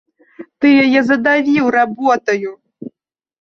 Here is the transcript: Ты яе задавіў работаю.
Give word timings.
Ты 0.63 0.71
яе 0.85 1.01
задавіў 1.09 1.65
работаю. 1.77 2.55